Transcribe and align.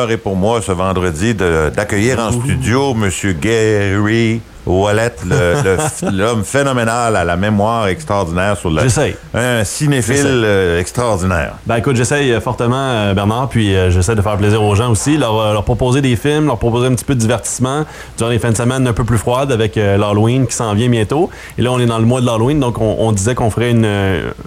l'honneur 0.00 0.10
est 0.12 0.16
pour 0.16 0.36
moi 0.36 0.62
ce 0.62 0.72
vendredi 0.72 1.34
d'accueillir 1.34 2.20
en 2.20 2.32
studio 2.32 2.92
M. 2.92 3.10
Gary 3.40 4.40
Wallet, 4.70 5.12
le- 5.26 5.54
le- 5.62 6.10
l'homme 6.16 6.44
phénoménal 6.44 7.16
à 7.16 7.24
la 7.24 7.36
mémoire 7.36 7.88
extraordinaire 7.88 8.56
sur 8.56 8.70
le. 8.70 8.82
J'essaye. 8.82 9.16
Un 9.34 9.64
cinéphile 9.64 10.24
euh, 10.44 10.80
extraordinaire. 10.80 11.54
Ben 11.66 11.76
écoute, 11.76 11.96
j'essaye 11.96 12.32
euh, 12.32 12.40
fortement, 12.40 12.76
euh, 12.76 13.14
Bernard, 13.14 13.48
puis 13.48 13.74
euh, 13.74 13.90
j'essaie 13.90 14.14
de 14.14 14.22
faire 14.22 14.36
plaisir 14.36 14.62
aux 14.62 14.74
gens 14.74 14.90
aussi, 14.90 15.16
leur, 15.16 15.38
euh, 15.38 15.52
leur 15.52 15.64
proposer 15.64 16.00
des 16.00 16.16
films, 16.16 16.46
leur 16.46 16.58
proposer 16.58 16.86
un 16.88 16.94
petit 16.94 17.04
peu 17.04 17.14
de 17.14 17.20
divertissement 17.20 17.84
durant 18.18 18.30
les 18.30 18.38
fins 18.38 18.50
de 18.50 18.56
semaine 18.56 18.86
un 18.86 18.92
peu 18.92 19.04
plus 19.04 19.18
froides 19.18 19.52
avec 19.52 19.76
l'Halloween 19.76 20.46
qui 20.46 20.54
s'en 20.54 20.74
vient 20.74 20.88
bientôt. 20.88 21.30
Et 21.58 21.62
là, 21.62 21.70
on 21.72 21.78
est 21.78 21.86
dans 21.86 21.98
le 21.98 22.04
mois 22.06 22.20
de 22.20 22.26
l'Halloween, 22.26 22.60
donc 22.60 22.80
on, 22.80 22.96
on 22.98 23.12
disait 23.12 23.34
qu'on 23.34 23.50
ferait 23.50 23.70
une, 23.70 23.86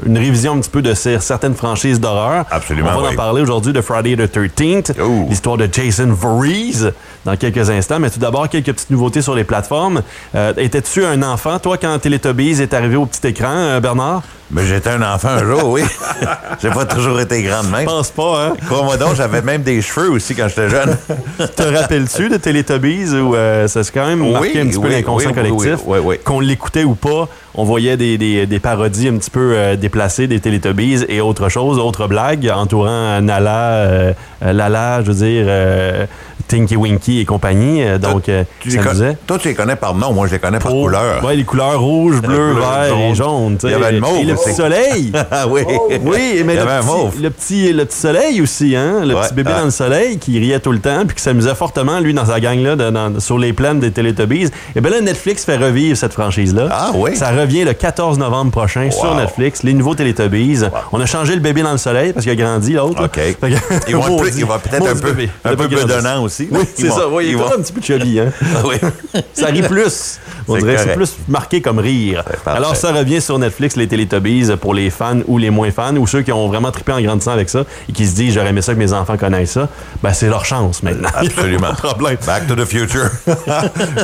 une 0.06 0.18
révision 0.18 0.54
un 0.54 0.60
petit 0.60 0.70
peu 0.70 0.82
de 0.82 0.94
certaines 0.94 1.56
franchises 1.56 2.00
d'horreur. 2.00 2.46
Absolument, 2.52 2.90
On 2.96 3.02
va 3.02 3.08
oui. 3.10 3.14
en 3.14 3.18
parler 3.18 3.42
aujourd'hui 3.42 3.74
de 3.74 3.82
Friday 3.82 4.16
the 4.16 4.32
13th, 4.36 4.94
Oh. 5.02 5.26
l'histoire 5.30 5.58
de 5.58 5.68
Jason 5.72 6.08
Voorhees 6.12 6.92
dans 7.26 7.36
quelques 7.36 7.70
instants. 7.70 8.00
Mais 8.00 8.10
tout 8.10 8.20
d'abord, 8.20 8.48
quelques 8.50 8.72
petites 8.74 8.90
nouveautés 8.90 9.22
sur 9.22 9.36
les 9.36 9.44
plateformes. 9.44 10.02
Euh, 10.36 10.54
Étais-tu 10.58 11.06
un 11.06 11.22
enfant, 11.24 11.60
toi, 11.60 11.78
quand 11.78 11.98
Teletubbies 12.00 12.62
est 12.62 12.74
arrivé 12.74 12.96
au 12.96 13.06
petit 13.06 13.28
écran, 13.28 13.54
euh, 13.54 13.80
Bernard? 13.80 14.24
Mais 14.52 14.66
j'étais 14.68 14.92
un 14.92 15.02
enfant 15.02 15.30
un 15.30 15.44
jour, 15.44 15.64
oui. 15.70 15.82
J'ai 16.62 16.70
pas 16.70 16.86
toujours 16.86 17.20
été 17.20 17.42
grand 17.42 17.64
de 17.64 17.70
même. 17.70 17.82
Je 17.82 17.86
pense 17.86 18.12
pas, 18.12 18.46
hein? 18.50 18.54
Crois-moi 18.68 18.98
donc, 18.98 19.16
j'avais 19.16 19.42
même 19.42 19.64
des 19.64 19.82
cheveux 19.82 20.12
aussi 20.12 20.36
quand 20.36 20.48
j'étais 20.48 20.70
jeune. 20.70 20.96
Te 21.56 21.64
rappelles-tu 21.64 22.30
de 22.30 22.38
Teletubbies 22.38 23.14
où 23.16 23.34
euh, 23.36 23.68
ça 23.68 23.84
s'est 23.84 23.92
quand 23.92 24.06
même 24.06 24.22
Oui, 24.22 24.32
marqué 24.32 24.60
un 24.62 24.68
petit 24.68 24.80
peu 24.80 24.88
oui, 24.90 24.94
l'inconscient 24.94 25.32
oui, 25.32 25.36
oui, 25.42 25.50
collectif? 25.58 25.84
oui, 25.88 25.98
oui, 26.00 26.06
oui. 26.06 26.16
Qu'on 26.24 26.40
l'écoutait 26.40 26.84
ou 26.84 26.94
pas, 26.94 27.28
on 27.56 27.64
voyait 27.64 27.98
des, 27.98 28.20
des- 28.20 28.46
des 28.46 28.60
parodies 28.60 29.08
un 29.08 29.18
petit 29.18 29.32
peu 29.32 29.54
euh, 29.56 29.76
déplacées 29.76 30.28
des 30.28 30.40
Teletubbies 30.40 31.04
et 31.10 31.20
autre 31.20 31.50
chose, 31.50 31.80
autre 31.80 32.08
blague 32.08 32.52
entourant 32.56 33.22
Nala, 33.22 33.70
euh, 33.72 34.14
Lala, 34.42 35.02
je 35.02 35.12
veux 35.12 35.26
dire, 35.26 35.46
Tinky 36.48 36.76
Winky 36.76 37.20
et 37.20 37.26
compagnie. 37.26 37.84
Euh, 37.84 37.98
donc, 37.98 38.30
euh, 38.30 38.44
Tu 38.60 38.70
les 38.70 38.76
ça 38.78 38.84
faisait. 38.84 39.18
Toi, 39.28 39.38
tu 39.40 39.48
les 39.48 39.54
connais 39.54 39.76
par 39.76 39.96
nom, 39.96 40.14
moi 40.14 40.28
je 40.28 40.34
les 40.34 40.40
connais 40.40 40.60
par 40.60 40.74
Oh, 40.74 40.84
couleur. 40.84 41.24
Ouais, 41.24 41.36
les 41.36 41.44
couleurs 41.44 41.80
rouge, 41.82 42.22
bleu, 42.22 42.54
vert 42.54 42.96
et 42.98 43.16
jaune. 43.16 43.58
Il 43.64 43.70
y 43.70 43.74
avait 43.74 43.92
le 43.94 44.00
mauve 44.00 44.18
Et 44.20 44.24
le 44.26 44.36
petit 44.36 44.54
soleil. 44.54 45.12
Ah 45.32 45.48
oui. 45.48 45.62
Oui, 46.04 46.42
mais 46.46 46.56
le 46.56 46.62
petit, 46.66 47.22
le, 47.22 47.30
petit, 47.30 47.74
le 47.74 47.86
petit 47.86 47.98
soleil 47.98 48.42
aussi, 48.42 48.76
hein? 48.76 49.04
Le 49.06 49.16
Ouais, 49.16 49.22
petit 49.22 49.34
bébé 49.34 49.52
ah. 49.56 49.60
dans 49.60 49.66
le 49.66 49.72
soleil 49.72 50.18
qui 50.20 50.38
riait 50.40 50.60
tout 50.60 50.72
le 50.72 50.80
temps 50.80 51.04
puis 51.08 51.16
qui 51.16 51.22
s'amusait 51.24 51.56
fortement, 51.56 52.00
lui, 52.00 52.14
dans 52.14 52.26
sa 52.26 52.40
gang-là, 52.40 52.76
sur 53.20 53.38
les 53.38 53.54
plaines 53.54 53.80
des 53.80 53.92
Teletubbies. 53.92 54.50
Et 54.76 54.82
bien 54.82 54.92
là, 54.92 55.02
Netflix 55.02 55.46
fait 55.46 55.58
revivre 55.58 55.98
cette 55.98 56.14
franchise-là. 56.14 56.68
Ah 56.72 56.92
oui? 56.96 57.16
Ça 57.16 57.30
revient 57.32 57.64
le 57.64 57.74
14 57.74 58.18
novembre 58.20 58.52
prochain 58.52 58.90
sur. 58.92 59.16
Netflix, 59.16 59.64
les 59.64 59.74
nouveaux 59.74 59.96
Teletubbies. 59.96 60.62
On 60.92 61.00
a 61.00 61.06
changé 61.06 61.34
le 61.36 61.40
bébé 61.42 61.62
dans 61.62 61.72
le 61.72 61.78
soleil 61.78 62.14
parce 62.14 62.26
qu'il 62.26 62.32
a 62.32 62.36
grandi, 62.44 62.74
l'autre. 62.74 63.04
OK. 63.06 63.16
Fait 63.16 63.34
que- 63.40 63.46
Il 63.88 63.96
va, 63.96 64.02
Maudit- 64.08 64.22
plus- 64.22 64.38
il 64.38 64.46
va 64.46 64.60
peut-être 64.60 64.88
un 64.88 64.96
peu, 64.96 65.14
un 65.46 65.56
peu 65.56 65.68
bedonnant 65.68 66.24
aussi. 66.24 66.33
Oui, 66.40 66.60
c'est 66.76 66.90
ça. 66.90 67.08
Oui, 67.08 67.28
il 67.30 67.38
est 67.38 67.42
un 67.42 67.62
petit 67.62 67.74
peu 67.74 67.82
chubby, 67.82 68.20
hein? 68.20 68.32
Oui. 68.66 68.76
Ça 69.34 69.48
rit 69.48 69.62
plus. 69.62 70.20
On 70.48 70.56
C'est 70.56 70.62
dirait 70.62 70.76
que 70.76 70.82
c'est 70.82 70.94
plus 70.94 71.16
marqué 71.28 71.62
comme 71.62 71.80
rire. 71.80 72.24
Alors, 72.46 72.76
ça 72.76 72.92
revient 72.92 73.22
sur 73.22 73.40
Netflix, 73.40 73.76
les 73.78 73.88
Teletubbies, 73.88 74.50
pour 74.60 74.74
les 74.74 74.90
fans 74.90 75.20
ou 75.28 75.38
les 75.38 75.50
moins 75.50 75.72
fans, 75.72 75.96
ou 75.96 76.06
ceux 76.06 76.22
qui 76.22 76.32
ont 76.32 76.48
vraiment 76.48 76.72
trippé 76.72 76.92
en 76.92 77.02
grandissant 77.02 77.32
avec 77.32 77.50
ça 77.50 77.64
et 77.88 77.94
qui 77.94 78.06
se 78.06 78.16
disent 78.16 78.34
j'aurais 78.34 78.50
aimé 78.50 78.62
ça 78.62 78.74
que 78.74 78.80
mes 78.80 78.92
enfants 78.92 79.16
connaissent 79.18 79.52
ça. 79.52 79.70
Ben, 80.02 80.12
c'est 80.12 80.28
leur 80.28 80.44
chance 80.46 80.84
maintenant. 80.84 81.10
Absolument. 81.16 81.74
Problème. 81.78 82.18
Back 82.26 82.48
to 82.48 82.56
the 82.56 82.66
future. 82.66 83.10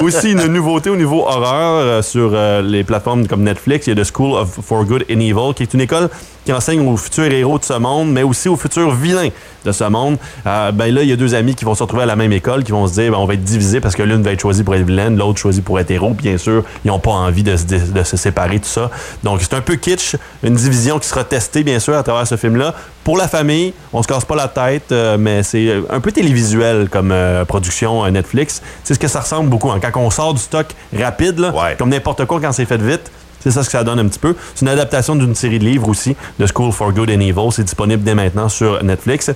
Aussi, 0.01 0.31
une 0.31 0.47
nouveauté 0.47 0.89
au 0.89 0.95
niveau 0.95 1.25
horreur 1.27 1.79
euh, 1.79 2.01
sur 2.01 2.31
euh, 2.33 2.61
les 2.61 2.83
plateformes 2.83 3.27
comme 3.27 3.43
Netflix. 3.43 3.87
Il 3.87 3.97
y 3.97 3.99
a 3.99 4.03
The 4.03 4.07
School 4.15 4.33
of 4.33 4.59
For 4.65 4.85
Good 4.85 5.05
and 5.11 5.19
Evil, 5.19 5.53
qui 5.55 5.63
est 5.63 5.73
une 5.73 5.81
école 5.81 6.09
qui 6.49 6.53
enseigne 6.53 6.81
aux 6.87 6.97
futurs 6.97 7.31
héros 7.31 7.59
de 7.59 7.63
ce 7.63 7.73
monde, 7.73 8.11
mais 8.11 8.23
aussi 8.23 8.49
aux 8.49 8.55
futurs 8.55 8.89
vilains 8.95 9.29
de 9.65 9.71
ce 9.71 9.83
monde. 9.83 10.17
Euh, 10.47 10.71
ben 10.71 10.91
là, 10.91 11.03
il 11.03 11.09
y 11.09 11.13
a 11.13 11.15
deux 11.15 11.35
amis 11.35 11.53
qui 11.53 11.63
vont 11.63 11.75
se 11.75 11.83
retrouver 11.83 12.01
à 12.01 12.05
la 12.07 12.15
même 12.15 12.31
école, 12.33 12.63
qui 12.63 12.71
vont 12.71 12.87
se 12.87 12.93
dire 12.93 13.11
ben, 13.11 13.19
on 13.19 13.25
va 13.27 13.35
être 13.35 13.43
divisés 13.43 13.79
parce 13.79 13.95
que 13.95 14.01
l'une 14.01 14.23
va 14.23 14.31
être 14.31 14.39
choisie 14.39 14.63
pour 14.63 14.73
être 14.73 14.81
vilaine, 14.83 15.15
l'autre 15.15 15.37
choisie 15.37 15.61
pour 15.61 15.79
être 15.79 15.91
héros. 15.91 16.09
Bien 16.15 16.39
sûr, 16.39 16.63
ils 16.83 16.87
n'ont 16.87 16.97
pas 16.97 17.11
envie 17.11 17.43
de 17.43 17.55
se, 17.55 17.65
de 17.65 18.01
se 18.03 18.17
séparer, 18.17 18.57
tout 18.57 18.65
ça. 18.67 18.89
Donc, 19.23 19.41
c'est 19.43 19.53
un 19.53 19.61
peu 19.61 19.75
kitsch, 19.75 20.15
une 20.41 20.55
division 20.55 20.97
qui 20.97 21.07
sera 21.07 21.23
testée, 21.23 21.61
bien 21.61 21.77
sûr, 21.77 21.93
à 21.95 22.01
travers 22.01 22.25
ce 22.25 22.35
film-là. 22.35 22.73
Pour 23.03 23.15
la 23.15 23.27
famille, 23.27 23.71
on 23.93 24.01
se 24.01 24.07
casse 24.07 24.25
pas 24.25 24.35
la 24.35 24.47
tête, 24.47 24.91
euh, 24.91 25.17
mais 25.19 25.43
c'est 25.43 25.71
un 25.91 25.99
peu 25.99 26.11
télévisuel 26.11 26.89
comme 26.89 27.11
euh, 27.11 27.45
production 27.45 28.03
euh, 28.05 28.09
Netflix. 28.09 28.63
C'est 28.83 28.95
ce 28.95 28.99
que 28.99 29.07
ça 29.07 29.19
ressemble 29.19 29.49
beaucoup. 29.51 29.69
hein? 29.69 29.79
Quand 29.79 29.99
on 30.01 30.09
sort 30.09 30.33
du 30.33 30.41
stock 30.41 30.65
rapide, 30.99 31.37
là, 31.37 31.51
Ouais. 31.53 31.75
comme 31.77 31.89
n'importe 31.89 32.25
quoi 32.25 32.39
quand 32.41 32.51
c'est 32.53 32.65
fait 32.65 32.81
vite, 32.81 33.11
c'est 33.39 33.51
ça 33.51 33.63
ce 33.63 33.67
que 33.67 33.71
ça 33.71 33.83
donne 33.83 33.99
un 33.99 34.07
petit 34.07 34.19
peu. 34.19 34.35
C'est 34.55 34.65
une 34.65 34.71
adaptation 34.71 35.15
d'une 35.15 35.35
série 35.35 35.59
de 35.59 35.65
livres 35.65 35.87
aussi, 35.87 36.15
de 36.39 36.45
School 36.45 36.71
for 36.71 36.91
Good 36.91 37.09
and 37.09 37.19
Evil. 37.19 37.51
C'est 37.51 37.63
disponible 37.63 38.03
dès 38.03 38.15
maintenant 38.15 38.49
sur 38.49 38.83
Netflix. 38.83 39.31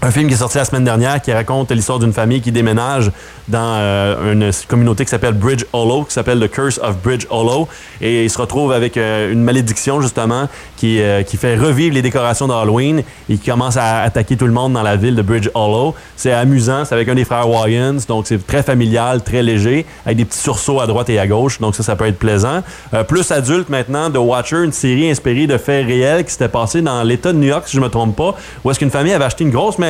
Un 0.00 0.12
film 0.12 0.28
qui 0.28 0.34
est 0.34 0.38
sorti 0.38 0.58
la 0.58 0.64
semaine 0.64 0.84
dernière 0.84 1.20
qui 1.20 1.32
raconte 1.32 1.72
l'histoire 1.72 1.98
d'une 1.98 2.12
famille 2.12 2.40
qui 2.40 2.52
déménage 2.52 3.10
dans 3.48 3.74
euh, 3.78 4.32
une 4.32 4.50
communauté 4.68 5.04
qui 5.04 5.10
s'appelle 5.10 5.32
Bridge 5.32 5.64
Hollow, 5.72 6.04
qui 6.04 6.12
s'appelle 6.12 6.38
The 6.38 6.48
Curse 6.48 6.78
of 6.78 6.98
Bridge 7.02 7.26
Hollow. 7.30 7.66
Et 8.00 8.22
ils 8.22 8.30
se 8.30 8.38
retrouvent 8.38 8.70
avec 8.70 8.96
euh, 8.96 9.32
une 9.32 9.42
malédiction, 9.42 10.00
justement, 10.00 10.48
qui, 10.76 11.02
euh, 11.02 11.24
qui 11.24 11.36
fait 11.36 11.56
revivre 11.56 11.94
les 11.94 12.02
décorations 12.02 12.46
d'Halloween 12.46 13.02
et 13.28 13.38
qui 13.38 13.50
commence 13.50 13.76
à 13.76 14.02
attaquer 14.02 14.36
tout 14.36 14.46
le 14.46 14.52
monde 14.52 14.74
dans 14.74 14.84
la 14.84 14.94
ville 14.94 15.16
de 15.16 15.22
Bridge 15.22 15.48
Hollow. 15.52 15.96
C'est 16.14 16.32
amusant, 16.32 16.84
c'est 16.84 16.94
avec 16.94 17.08
un 17.08 17.16
des 17.16 17.24
frères 17.24 17.50
Wyans, 17.50 17.98
donc 18.06 18.28
c'est 18.28 18.46
très 18.46 18.62
familial, 18.62 19.24
très 19.24 19.42
léger, 19.42 19.84
avec 20.06 20.18
des 20.18 20.24
petits 20.26 20.38
sursauts 20.38 20.80
à 20.80 20.86
droite 20.86 21.10
et 21.10 21.18
à 21.18 21.26
gauche, 21.26 21.58
donc 21.58 21.74
ça, 21.74 21.82
ça 21.82 21.96
peut 21.96 22.06
être 22.06 22.18
plaisant. 22.18 22.62
Plus 23.08 23.28
adulte 23.32 23.68
maintenant, 23.68 24.10
The 24.10 24.18
Watcher, 24.18 24.62
une 24.62 24.72
série 24.72 25.10
inspirée 25.10 25.46
de 25.46 25.58
faits 25.58 25.86
réels 25.86 26.24
qui 26.24 26.32
s'était 26.32 26.48
passée 26.48 26.82
dans 26.82 27.02
l'État 27.02 27.32
de 27.32 27.38
New 27.38 27.48
York, 27.48 27.64
si 27.66 27.76
je 27.76 27.80
me 27.80 27.88
trompe 27.88 28.14
pas, 28.14 28.36
où 28.64 28.70
est-ce 28.70 28.78
qu'une 28.78 28.90
famille 28.90 29.12
avait 29.12 29.24
acheté 29.24 29.44
une 29.44 29.50
grosse 29.50 29.78
maison 29.78 29.87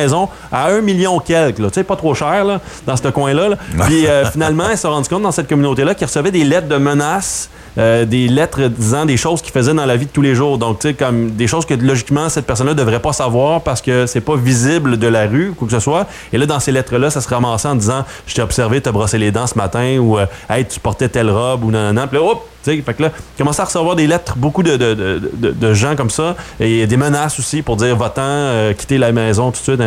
à 0.51 0.67
un 0.67 0.81
million 0.81 1.19
quelque, 1.19 1.61
là. 1.61 1.69
tu 1.69 1.75
sais, 1.75 1.83
pas 1.83 1.95
trop 1.95 2.13
cher, 2.13 2.45
là, 2.45 2.59
dans 2.85 2.95
ce 2.95 3.07
coin-là. 3.07 3.49
là. 3.49 3.55
Puis 3.85 4.07
euh, 4.07 4.25
finalement, 4.25 4.69
ils 4.69 4.77
se 4.77 4.83
sont 4.83 4.91
rendus 4.91 5.09
compte 5.09 5.23
dans 5.23 5.31
cette 5.31 5.47
communauté-là 5.47 5.95
qu'ils 5.95 6.07
recevaient 6.07 6.31
des 6.31 6.43
lettres 6.43 6.67
de 6.67 6.77
menaces, 6.77 7.49
euh, 7.77 8.05
des 8.05 8.27
lettres 8.27 8.67
disant 8.67 9.05
des 9.05 9.17
choses 9.17 9.41
qu'ils 9.41 9.53
faisaient 9.53 9.73
dans 9.73 9.85
la 9.85 9.95
vie 9.95 10.05
de 10.05 10.11
tous 10.11 10.21
les 10.21 10.35
jours. 10.35 10.57
Donc, 10.57 10.79
tu 10.79 10.89
sais, 10.89 10.93
comme 10.93 11.31
des 11.31 11.47
choses 11.47 11.65
que 11.65 11.73
logiquement, 11.73 12.29
cette 12.29 12.45
personne-là 12.45 12.73
devrait 12.73 13.01
pas 13.01 13.13
savoir 13.13 13.61
parce 13.61 13.81
que 13.81 14.05
c'est 14.05 14.21
pas 14.21 14.35
visible 14.35 14.97
de 14.97 15.07
la 15.07 15.27
rue, 15.27 15.53
quoi 15.55 15.67
que 15.67 15.73
ce 15.73 15.79
soit. 15.79 16.07
Et 16.33 16.37
là, 16.37 16.45
dans 16.45 16.59
ces 16.59 16.71
lettres-là, 16.71 17.09
ça 17.09 17.21
se 17.21 17.29
ramassait 17.29 17.67
en 17.67 17.75
disant 17.75 18.05
Je 18.25 18.35
t'ai 18.35 18.41
observé 18.41 18.81
te 18.81 18.89
brosser 18.89 19.17
les 19.17 19.31
dents 19.31 19.47
ce 19.47 19.55
matin 19.55 19.97
ou 19.99 20.17
euh, 20.17 20.25
Hey, 20.49 20.65
tu 20.65 20.79
portais 20.79 21.09
telle 21.09 21.29
robe 21.29 21.63
ou 21.63 21.71
non, 21.71 21.93
non, 21.93 21.93
non. 21.93 22.07
Puis 22.07 22.17
là, 22.17 22.23
hop, 22.23 22.45
tu 22.63 22.71
sais, 22.75 22.81
fait 22.81 22.93
que 22.93 23.03
là, 23.03 23.11
commençaient 23.37 23.61
à 23.61 23.65
recevoir 23.65 23.95
des 23.95 24.07
lettres, 24.07 24.35
beaucoup 24.35 24.63
de, 24.63 24.75
de, 24.77 24.93
de, 24.93 25.51
de- 25.51 25.73
gens 25.73 25.95
comme 25.95 26.09
ça, 26.09 26.35
et 26.59 26.87
des 26.87 26.97
menaces 26.97 27.39
aussi 27.39 27.61
pour 27.61 27.75
dire 27.77 27.95
va-t'en, 27.95 28.21
euh, 28.23 28.73
quitter 28.73 28.97
la 28.97 29.11
maison 29.11 29.51
tout 29.51 29.59
de 29.59 29.63
suite. 29.77 29.81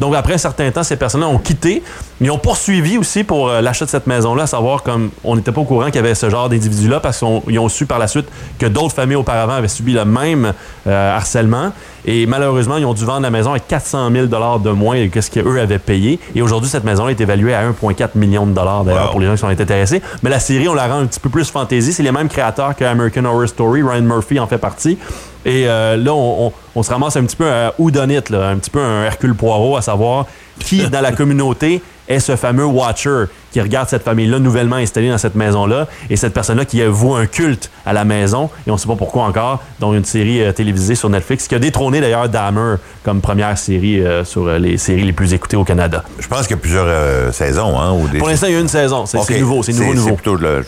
Donc 0.00 0.14
après 0.14 0.34
un 0.34 0.38
certain 0.38 0.70
temps, 0.70 0.82
ces 0.82 0.96
personnes-là 0.96 1.28
ont 1.28 1.38
quitté. 1.38 1.82
Ils 2.20 2.30
ont 2.30 2.38
poursuivi 2.38 2.96
aussi 2.96 3.24
pour 3.24 3.48
euh, 3.50 3.60
l'achat 3.60 3.84
de 3.84 3.90
cette 3.90 4.06
maison-là, 4.06 4.44
à 4.44 4.46
savoir 4.46 4.82
comme 4.82 5.10
on 5.22 5.36
n'était 5.36 5.52
pas 5.52 5.60
au 5.60 5.64
courant 5.64 5.86
qu'il 5.86 5.96
y 5.96 5.98
avait 5.98 6.14
ce 6.14 6.30
genre 6.30 6.48
d'individus-là 6.48 6.98
parce 7.00 7.18
qu'ils 7.18 7.58
ont 7.58 7.68
su 7.68 7.84
par 7.84 7.98
la 7.98 8.08
suite 8.08 8.26
que 8.58 8.64
d'autres 8.64 8.94
familles 8.94 9.16
auparavant 9.16 9.52
avaient 9.52 9.68
subi 9.68 9.92
le 9.92 10.04
même 10.06 10.54
euh, 10.86 11.16
harcèlement. 11.16 11.72
Et 12.06 12.24
malheureusement, 12.26 12.78
ils 12.78 12.86
ont 12.86 12.94
dû 12.94 13.04
vendre 13.04 13.20
la 13.22 13.30
maison 13.30 13.52
à 13.52 13.58
400 13.58 14.10
000 14.12 14.26
de 14.26 14.70
moins 14.70 15.08
que 15.08 15.20
ce 15.20 15.30
qu'eux 15.30 15.60
avaient 15.60 15.78
payé. 15.78 16.18
Et 16.34 16.40
aujourd'hui, 16.40 16.70
cette 16.70 16.84
maison 16.84 17.08
est 17.08 17.20
évaluée 17.20 17.52
à 17.52 17.68
1,4 17.68 18.10
million 18.14 18.46
de 18.46 18.52
dollars 18.52 18.84
d'ailleurs 18.84 19.06
Wow. 19.06 19.10
pour 19.10 19.20
les 19.20 19.26
gens 19.26 19.32
qui 19.34 19.40
sont 19.40 19.48
intéressés. 19.48 20.00
Mais 20.22 20.30
la 20.30 20.40
série, 20.40 20.68
on 20.68 20.74
la 20.74 20.86
rend 20.86 21.00
un 21.00 21.06
petit 21.06 21.20
peu 21.20 21.28
plus 21.28 21.50
fantasy. 21.50 21.92
C'est 21.92 22.02
les 22.02 22.12
mêmes 22.12 22.28
créateurs 22.28 22.74
que 22.76 22.84
American 22.84 23.24
Horror 23.26 23.48
Story. 23.48 23.82
Ryan 23.82 24.02
Murphy 24.02 24.38
en 24.40 24.46
fait 24.46 24.58
partie. 24.58 24.96
Et 25.46 25.66
euh, 25.68 25.96
là, 25.96 26.12
on, 26.12 26.48
on- 26.48 26.52
on 26.74 26.82
se 26.82 26.90
ramasse 26.90 27.16
un 27.16 27.24
petit 27.24 27.36
peu 27.36 27.48
à 27.50 27.72
là, 27.78 28.48
un 28.48 28.56
petit 28.58 28.68
peu 28.70 28.80
un 28.82 29.04
Hercule 29.04 29.34
Poirot, 29.34 29.78
à 29.78 29.82
savoir 29.82 30.26
qui 30.58 30.86
dans 30.90 31.00
la 31.00 31.12
communauté 31.12 31.80
est 32.08 32.20
ce 32.20 32.36
fameux 32.36 32.64
Watcher 32.66 33.24
qui 33.50 33.60
regarde 33.60 33.88
cette 33.88 34.02
famille-là 34.02 34.38
nouvellement 34.38 34.76
installée 34.76 35.08
dans 35.10 35.18
cette 35.18 35.34
maison-là 35.34 35.86
et 36.10 36.16
cette 36.16 36.34
personne-là 36.34 36.64
qui 36.64 36.84
voue 36.84 37.14
un 37.14 37.26
culte 37.26 37.70
à 37.86 37.92
la 37.92 38.04
maison 38.04 38.50
et 38.66 38.70
on 38.70 38.74
ne 38.74 38.78
sait 38.78 38.86
pas 38.86 38.94
pourquoi 38.96 39.24
encore, 39.24 39.62
dont 39.80 39.92
une 39.94 40.04
série 40.04 40.42
euh, 40.42 40.52
télévisée 40.52 40.94
sur 40.94 41.08
Netflix 41.08 41.48
qui 41.48 41.54
a 41.54 41.58
détrôné 41.58 42.00
d'ailleurs 42.00 42.28
Dahmer 42.28 42.76
comme 43.02 43.20
première 43.22 43.56
série 43.56 44.00
euh, 44.04 44.24
sur 44.24 44.46
euh, 44.46 44.58
les 44.58 44.76
séries 44.78 45.04
les 45.04 45.12
plus 45.12 45.32
écoutées 45.32 45.56
au 45.56 45.64
Canada. 45.64 46.04
Je 46.20 46.28
pense 46.28 46.42
qu'il 46.46 46.56
y 46.56 46.58
a 46.58 46.62
plusieurs 46.62 47.32
saisons. 47.32 47.78
Hein, 47.80 47.92
ou 47.92 48.06
des... 48.08 48.18
Pour 48.18 48.28
l'instant, 48.28 48.46
il 48.48 48.52
y 48.52 48.56
a 48.56 48.60
une 48.60 48.68
saison. 48.68 49.06
C'est 49.06 49.40
nouveau, 49.40 49.62
c'est 49.62 49.72
nouveau, 49.72 49.94
nouveau. 49.94 50.16